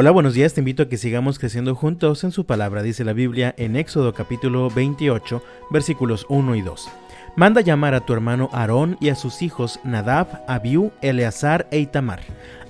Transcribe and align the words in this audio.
Hola, 0.00 0.12
buenos 0.12 0.34
días, 0.34 0.54
te 0.54 0.60
invito 0.60 0.84
a 0.84 0.88
que 0.88 0.96
sigamos 0.96 1.40
creciendo 1.40 1.74
juntos 1.74 2.22
en 2.22 2.30
su 2.30 2.46
palabra, 2.46 2.84
dice 2.84 3.02
la 3.02 3.14
Biblia 3.14 3.52
en 3.58 3.74
Éxodo 3.74 4.14
capítulo 4.14 4.70
28, 4.70 5.42
versículos 5.70 6.24
1 6.28 6.54
y 6.54 6.62
2. 6.62 6.88
Manda 7.34 7.62
llamar 7.62 7.94
a 7.94 8.06
tu 8.06 8.12
hermano 8.12 8.48
Aarón 8.52 8.96
y 9.00 9.08
a 9.08 9.16
sus 9.16 9.42
hijos 9.42 9.80
Nadab, 9.82 10.44
Abiú, 10.46 10.92
Eleazar 11.02 11.66
e 11.72 11.80
Itamar. 11.80 12.20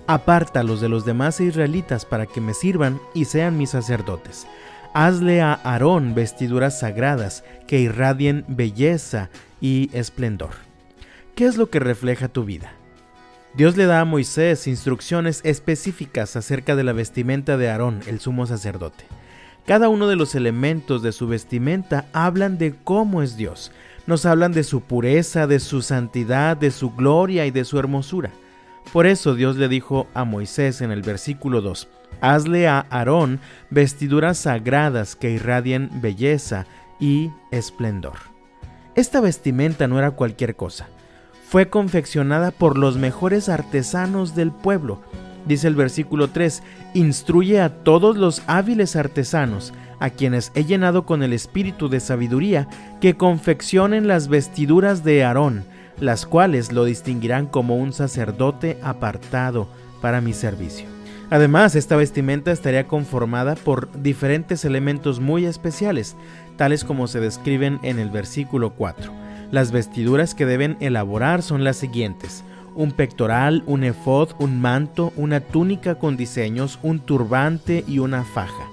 Apártalos 0.07 0.81
de 0.81 0.89
los 0.89 1.05
demás 1.05 1.39
israelitas 1.43 2.07
para 2.07 2.25
que 2.25 2.41
me 2.41 2.55
sirvan 2.55 2.99
y 3.13 3.27
sean 3.27 3.59
mis 3.59 3.73
sacerdotes. 3.73 4.47
Hazle 4.95 5.43
a 5.43 5.53
Aarón 5.53 6.15
vestiduras 6.15 6.81
sagradas 6.81 7.45
que 7.67 7.79
irradien 7.79 8.47
belleza 8.49 9.29
y 9.61 9.91
esplendor. 9.93 10.53
¿Qué 11.35 11.45
es 11.45 11.59
lo 11.59 11.69
que 11.69 11.79
refleja 11.79 12.29
tu 12.29 12.47
vida? 12.47 12.73
Dios 13.59 13.77
le 13.77 13.87
da 13.87 14.01
a 14.01 14.05
Moisés 14.05 14.69
instrucciones 14.69 15.41
específicas 15.43 16.37
acerca 16.37 16.77
de 16.77 16.85
la 16.85 16.93
vestimenta 16.93 17.57
de 17.57 17.69
Aarón, 17.69 18.03
el 18.07 18.21
sumo 18.21 18.47
sacerdote. 18.47 19.03
Cada 19.67 19.89
uno 19.89 20.07
de 20.07 20.15
los 20.15 20.37
elementos 20.37 21.03
de 21.03 21.11
su 21.11 21.27
vestimenta 21.27 22.07
hablan 22.13 22.57
de 22.57 22.77
cómo 22.85 23.21
es 23.21 23.37
Dios. 23.37 23.73
Nos 24.07 24.27
hablan 24.27 24.53
de 24.53 24.63
su 24.63 24.83
pureza, 24.83 25.49
de 25.49 25.59
su 25.59 25.83
santidad, 25.83 26.57
de 26.57 26.71
su 26.71 26.93
gloria 26.95 27.47
y 27.47 27.51
de 27.51 27.65
su 27.65 27.81
hermosura. 27.81 28.31
Por 28.93 29.07
eso 29.09 29.35
Dios 29.35 29.57
le 29.57 29.67
dijo 29.67 30.07
a 30.15 30.23
Moisés 30.23 30.81
en 30.81 30.93
el 30.93 31.03
versículo 31.03 31.61
2, 31.61 31.89
Hazle 32.21 32.69
a 32.69 32.87
Aarón 32.91 33.41
vestiduras 33.71 34.39
sagradas 34.39 35.17
que 35.17 35.33
irradien 35.33 35.91
belleza 35.95 36.65
y 37.01 37.33
esplendor. 37.51 38.19
Esta 38.95 39.21
vestimenta 39.21 39.89
no 39.89 39.99
era 39.99 40.13
cualquier 40.13 40.55
cosa 40.55 40.89
fue 41.49 41.71
confeccionada 41.71 42.51
por 42.51 42.77
los 42.77 42.99
mejores 42.99 43.49
artesanos 43.49 44.35
del 44.35 44.53
pueblo. 44.53 45.01
Dice 45.47 45.67
el 45.67 45.77
versículo 45.77 46.29
3, 46.29 46.63
instruye 46.93 47.63
a 47.63 47.71
todos 47.71 48.19
los 48.19 48.43
hábiles 48.47 48.97
artesanos, 48.97 49.73
a 49.99 50.11
quienes 50.11 50.53
he 50.55 50.65
llenado 50.65 51.07
con 51.07 51.23
el 51.23 51.33
espíritu 51.33 51.89
de 51.89 52.01
sabiduría, 52.01 52.69
que 53.01 53.17
confeccionen 53.17 54.07
las 54.09 54.29
vestiduras 54.29 55.05
de 55.05 55.25
Aarón, 55.25 55.65
las 55.99 56.27
cuales 56.27 56.71
lo 56.71 56.85
distinguirán 56.85 57.47
como 57.47 57.77
un 57.77 57.95
sacerdote 57.95 58.79
apartado 58.83 59.69
para 60.03 60.21
mi 60.21 60.35
servicio. 60.35 60.87
Además, 61.31 61.77
esta 61.77 61.97
vestimenta 61.97 62.53
estaría 62.53 62.87
conformada 62.87 63.55
por 63.55 63.91
diferentes 64.03 64.67
elementos 64.67 65.19
muy 65.19 65.47
especiales, 65.47 66.15
tales 66.59 66.85
como 66.85 67.07
se 67.07 67.21
describen 67.21 67.81
en 67.83 67.99
el 67.99 68.11
versículo 68.11 68.75
4 68.75 69.28
las 69.51 69.73
vestiduras 69.73 70.35
que 70.35 70.47
deben 70.47 70.77
elaborar 70.81 71.43
son 71.43 71.65
las 71.65 71.77
siguientes. 71.77 72.45
Un 72.75 72.93
pectoral, 72.93 73.63
un 73.67 73.83
efod, 73.83 74.31
un 74.39 74.61
manto, 74.61 75.13
una 75.17 75.41
túnica 75.41 75.97
con 75.97 76.17
diseños, 76.17 76.79
un 76.83 77.01
turbante 77.01 77.85
y 77.89 77.99
una 77.99 78.25
faja. 78.25 78.69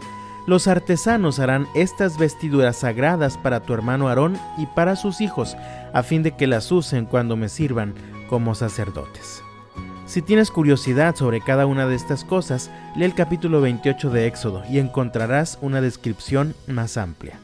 Los 0.47 0.67
artesanos 0.67 1.39
harán 1.39 1.67
estas 1.73 2.19
vestiduras 2.19 2.77
sagradas 2.77 3.37
para 3.37 3.61
tu 3.61 3.73
hermano 3.73 4.09
Aarón 4.09 4.37
y 4.57 4.67
para 4.67 4.95
sus 4.95 5.21
hijos, 5.21 5.57
a 5.91 6.03
fin 6.03 6.21
de 6.21 6.35
que 6.35 6.45
las 6.45 6.71
usen 6.71 7.05
cuando 7.05 7.35
me 7.35 7.49
sirvan 7.49 7.95
como 8.29 8.53
sacerdotes. 8.53 9.41
Si 10.05 10.21
tienes 10.21 10.51
curiosidad 10.51 11.15
sobre 11.15 11.41
cada 11.41 11.65
una 11.65 11.87
de 11.87 11.95
estas 11.95 12.23
cosas, 12.23 12.69
lee 12.95 13.05
el 13.05 13.15
capítulo 13.15 13.59
28 13.59 14.11
de 14.11 14.27
Éxodo 14.27 14.63
y 14.69 14.77
encontrarás 14.77 15.57
una 15.61 15.81
descripción 15.81 16.53
más 16.67 16.97
amplia. 16.97 17.39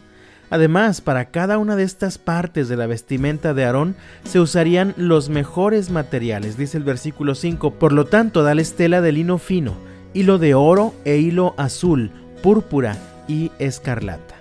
Además, 0.51 0.99
para 0.99 1.31
cada 1.31 1.57
una 1.57 1.77
de 1.77 1.83
estas 1.83 2.17
partes 2.17 2.67
de 2.67 2.75
la 2.75 2.85
vestimenta 2.85 3.53
de 3.53 3.63
Aarón 3.63 3.95
se 4.25 4.41
usarían 4.41 4.93
los 4.97 5.29
mejores 5.29 5.89
materiales, 5.89 6.57
dice 6.57 6.77
el 6.77 6.83
versículo 6.83 7.35
5. 7.35 7.71
Por 7.75 7.93
lo 7.93 8.05
tanto, 8.05 8.43
dale 8.43 8.61
estela 8.61 8.99
de 8.99 9.13
lino 9.13 9.37
fino, 9.37 9.75
hilo 10.13 10.37
de 10.39 10.53
oro 10.53 10.93
e 11.05 11.17
hilo 11.17 11.55
azul, 11.57 12.11
púrpura 12.43 12.97
y 13.29 13.49
escarlata. 13.59 14.35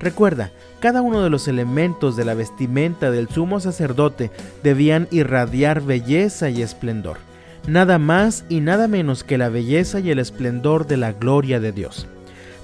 Recuerda, 0.00 0.50
cada 0.80 1.00
uno 1.00 1.22
de 1.22 1.30
los 1.30 1.46
elementos 1.46 2.16
de 2.16 2.24
la 2.24 2.34
vestimenta 2.34 3.12
del 3.12 3.28
sumo 3.28 3.60
sacerdote 3.60 4.32
debían 4.64 5.06
irradiar 5.12 5.80
belleza 5.80 6.50
y 6.50 6.60
esplendor, 6.60 7.18
nada 7.68 8.00
más 8.00 8.44
y 8.48 8.60
nada 8.60 8.88
menos 8.88 9.22
que 9.22 9.38
la 9.38 9.48
belleza 9.48 10.00
y 10.00 10.10
el 10.10 10.18
esplendor 10.18 10.88
de 10.88 10.96
la 10.96 11.12
gloria 11.12 11.60
de 11.60 11.70
Dios. 11.70 12.08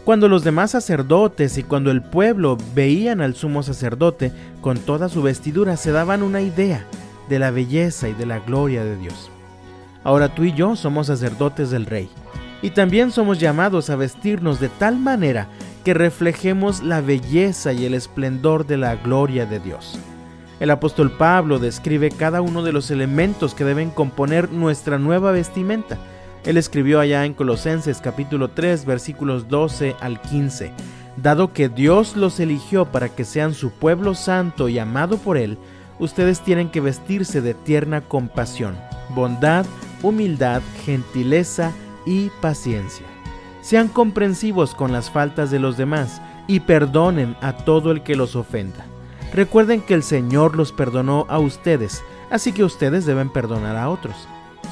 Cuando 0.05 0.29
los 0.29 0.43
demás 0.43 0.73
sacerdotes 0.73 1.59
y 1.59 1.63
cuando 1.63 1.93
el 1.93 2.03
pueblo 2.03 2.59
veían 2.75 3.21
al 3.21 3.37
sumo 3.37 3.63
sacerdote 3.63 4.33
con 4.61 4.79
toda 4.79 5.09
su 5.09 5.23
vestidura, 5.23 5.77
se 5.77 5.93
daban 5.93 6.25
una 6.25 6.41
idea 6.41 6.85
de 7.29 7.39
la 7.39 7.53
belleza 7.53 8.09
y 8.09 8.15
de 8.15 8.27
la 8.27 8.41
gloria 8.41 8.85
de 8.85 8.97
Dios. 8.97 9.31
Ahora 10.03 10.35
tú 10.35 10.43
y 10.43 10.53
yo 10.55 10.75
somos 10.75 11.07
sacerdotes 11.07 11.71
del 11.71 11.87
Rey, 11.87 12.09
y 12.63 12.71
también 12.71 13.13
somos 13.13 13.39
llamados 13.39 13.91
a 13.91 13.97
vestirnos 13.97 14.59
de 14.59 14.71
tal 14.71 14.99
manera 14.99 15.47
que 15.85 15.95
reflejemos 15.95 16.83
la 16.83 17.01
belleza 17.01 17.73
y 17.73 17.85
el 17.85 17.95
esplendor 17.95 18.67
de 18.67 18.79
la 18.79 18.97
gloria 18.97 19.47
de 19.47 19.61
Dios. 19.61 20.01
El 20.59 20.71
apóstol 20.71 21.13
Pablo 21.13 21.61
describe 21.61 22.11
cada 22.11 22.41
uno 22.41 22.65
de 22.65 22.73
los 22.73 22.91
elementos 22.91 23.55
que 23.55 23.65
deben 23.65 23.91
componer 23.91 24.51
nuestra 24.51 24.99
nueva 24.99 25.31
vestimenta, 25.31 25.99
él 26.45 26.57
escribió 26.57 27.01
allá 27.01 27.25
en 27.25 27.35
Colosenses 27.35 28.01
capítulo 28.01 28.49
3 28.51 28.85
versículos 28.85 29.49
12 29.49 29.97
al 30.01 30.21
15, 30.21 30.73
Dado 31.17 31.53
que 31.53 31.69
Dios 31.69 32.17
los 32.17 32.41
eligió 32.41 32.87
para 32.87 33.11
que 33.11 33.25
sean 33.25 33.55
su 33.55 33.71
pueblo 33.71 34.15
santo 34.15 34.69
y 34.69 34.79
amado 34.79 35.19
por 35.19 35.37
Él, 35.37 35.59
ustedes 35.99 36.41
tienen 36.41 36.71
que 36.71 36.81
vestirse 36.81 37.43
de 37.43 37.55
tierna 37.55 38.01
compasión, 38.01 38.77
bondad, 39.15 39.67
humildad, 40.03 40.63
gentileza 40.85 41.73
y 42.07 42.31
paciencia. 42.41 43.07
Sean 43.61 43.89
comprensivos 43.89 44.75
con 44.75 44.91
las 44.91 45.11
faltas 45.11 45.51
de 45.51 45.59
los 45.59 45.77
demás 45.77 46.23
y 46.49 46.61
perdonen 46.61 47.37
a 47.43 47.53
todo 47.53 47.93
el 47.93 48.03
que 48.03 48.17
los 48.17 48.35
ofenda. 48.35 48.85
Recuerden 49.35 49.83
que 49.83 49.95
el 49.95 50.03
Señor 50.03 50.57
los 50.57 50.73
perdonó 50.73 51.27
a 51.29 51.39
ustedes, 51.39 52.03
así 52.31 52.53
que 52.53 52.65
ustedes 52.65 53.07
deben 53.07 53.31
perdonar 53.31 53.77
a 53.77 53.89
otros. 53.91 54.17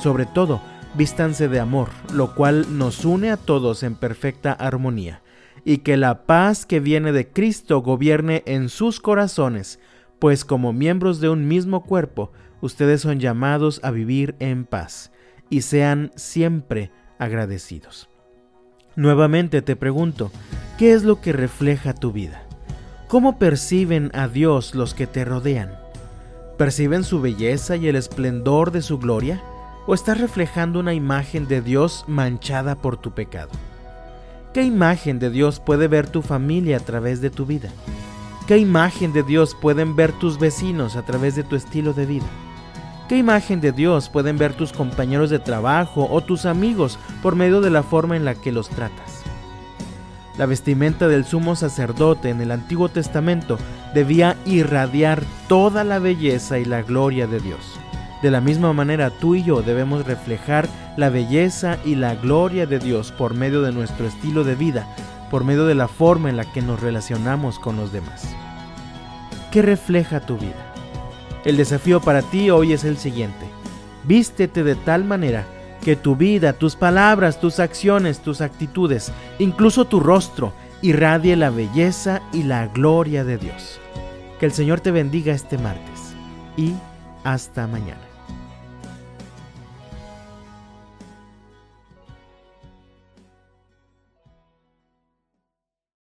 Sobre 0.02 0.26
todo, 0.26 0.60
vístanse 0.94 1.48
de 1.48 1.60
amor, 1.60 1.88
lo 2.12 2.34
cual 2.34 2.78
nos 2.78 3.04
une 3.04 3.30
a 3.30 3.36
todos 3.36 3.82
en 3.82 3.94
perfecta 3.94 4.52
armonía, 4.52 5.22
y 5.64 5.78
que 5.78 5.96
la 5.96 6.24
paz 6.24 6.66
que 6.66 6.80
viene 6.80 7.12
de 7.12 7.28
Cristo 7.28 7.80
gobierne 7.80 8.42
en 8.46 8.68
sus 8.68 9.00
corazones, 9.00 9.78
pues 10.18 10.44
como 10.44 10.72
miembros 10.72 11.20
de 11.20 11.28
un 11.28 11.48
mismo 11.48 11.84
cuerpo, 11.84 12.32
ustedes 12.60 13.00
son 13.00 13.20
llamados 13.20 13.80
a 13.82 13.90
vivir 13.90 14.34
en 14.38 14.64
paz, 14.64 15.12
y 15.48 15.62
sean 15.62 16.12
siempre 16.16 16.90
agradecidos. 17.18 18.08
Nuevamente 18.96 19.62
te 19.62 19.76
pregunto, 19.76 20.30
¿qué 20.78 20.92
es 20.92 21.04
lo 21.04 21.20
que 21.20 21.32
refleja 21.32 21.94
tu 21.94 22.12
vida? 22.12 22.42
¿Cómo 23.08 23.38
perciben 23.38 24.10
a 24.14 24.28
Dios 24.28 24.74
los 24.74 24.94
que 24.94 25.06
te 25.06 25.24
rodean? 25.24 25.72
¿Perciben 26.58 27.04
su 27.04 27.20
belleza 27.20 27.76
y 27.76 27.88
el 27.88 27.96
esplendor 27.96 28.70
de 28.70 28.82
su 28.82 28.98
gloria? 28.98 29.42
O 29.86 29.94
estás 29.94 30.20
reflejando 30.20 30.80
una 30.80 30.94
imagen 30.94 31.48
de 31.48 31.62
Dios 31.62 32.04
manchada 32.06 32.76
por 32.76 32.96
tu 32.96 33.12
pecado? 33.12 33.50
¿Qué 34.52 34.62
imagen 34.62 35.18
de 35.18 35.30
Dios 35.30 35.60
puede 35.60 35.88
ver 35.88 36.08
tu 36.08 36.22
familia 36.22 36.76
a 36.76 36.80
través 36.80 37.20
de 37.20 37.30
tu 37.30 37.46
vida? 37.46 37.70
¿Qué 38.46 38.58
imagen 38.58 39.12
de 39.12 39.22
Dios 39.22 39.54
pueden 39.54 39.96
ver 39.96 40.12
tus 40.12 40.38
vecinos 40.38 40.96
a 40.96 41.02
través 41.02 41.36
de 41.36 41.44
tu 41.44 41.56
estilo 41.56 41.92
de 41.92 42.06
vida? 42.06 42.26
¿Qué 43.08 43.16
imagen 43.16 43.60
de 43.60 43.72
Dios 43.72 44.08
pueden 44.08 44.38
ver 44.38 44.54
tus 44.54 44.72
compañeros 44.72 45.30
de 45.30 45.38
trabajo 45.38 46.08
o 46.10 46.20
tus 46.20 46.46
amigos 46.46 46.98
por 47.22 47.34
medio 47.34 47.60
de 47.60 47.70
la 47.70 47.82
forma 47.82 48.16
en 48.16 48.24
la 48.24 48.34
que 48.36 48.52
los 48.52 48.68
tratas? 48.68 49.22
La 50.38 50.46
vestimenta 50.46 51.08
del 51.08 51.24
sumo 51.24 51.56
sacerdote 51.56 52.30
en 52.30 52.40
el 52.40 52.52
Antiguo 52.52 52.88
Testamento 52.88 53.58
debía 53.94 54.36
irradiar 54.46 55.24
toda 55.48 55.82
la 55.82 55.98
belleza 55.98 56.58
y 56.58 56.64
la 56.64 56.82
gloria 56.82 57.26
de 57.26 57.40
Dios. 57.40 57.79
De 58.22 58.30
la 58.30 58.40
misma 58.40 58.72
manera, 58.72 59.10
tú 59.10 59.34
y 59.34 59.42
yo 59.42 59.62
debemos 59.62 60.04
reflejar 60.04 60.68
la 60.96 61.08
belleza 61.08 61.78
y 61.84 61.94
la 61.94 62.14
gloria 62.14 62.66
de 62.66 62.78
Dios 62.78 63.12
por 63.12 63.34
medio 63.34 63.62
de 63.62 63.72
nuestro 63.72 64.06
estilo 64.06 64.44
de 64.44 64.54
vida, 64.54 64.86
por 65.30 65.44
medio 65.44 65.64
de 65.64 65.74
la 65.74 65.88
forma 65.88 66.28
en 66.28 66.36
la 66.36 66.44
que 66.44 66.60
nos 66.60 66.80
relacionamos 66.80 67.58
con 67.58 67.76
los 67.76 67.92
demás. 67.92 68.34
¿Qué 69.50 69.62
refleja 69.62 70.20
tu 70.20 70.36
vida? 70.36 70.74
El 71.44 71.56
desafío 71.56 72.00
para 72.00 72.20
ti 72.20 72.50
hoy 72.50 72.74
es 72.74 72.84
el 72.84 72.98
siguiente. 72.98 73.46
Vístete 74.04 74.62
de 74.62 74.74
tal 74.74 75.04
manera 75.04 75.46
que 75.82 75.96
tu 75.96 76.14
vida, 76.14 76.52
tus 76.52 76.76
palabras, 76.76 77.40
tus 77.40 77.58
acciones, 77.58 78.20
tus 78.20 78.42
actitudes, 78.42 79.12
incluso 79.38 79.86
tu 79.86 79.98
rostro, 79.98 80.52
irradie 80.82 81.36
la 81.36 81.48
belleza 81.48 82.20
y 82.32 82.42
la 82.42 82.66
gloria 82.66 83.24
de 83.24 83.38
Dios. 83.38 83.80
Que 84.38 84.46
el 84.46 84.52
Señor 84.52 84.80
te 84.80 84.90
bendiga 84.90 85.32
este 85.32 85.56
martes 85.56 86.14
y 86.56 86.74
hasta 87.24 87.66
mañana. 87.66 88.09